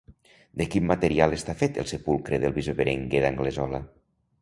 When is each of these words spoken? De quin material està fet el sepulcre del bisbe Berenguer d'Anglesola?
De 0.61 0.65
quin 0.75 0.87
material 0.91 1.35
està 1.37 1.55
fet 1.61 1.79
el 1.83 1.89
sepulcre 1.93 2.43
del 2.45 2.59
bisbe 2.59 2.77
Berenguer 2.83 3.25
d'Anglesola? 3.29 3.87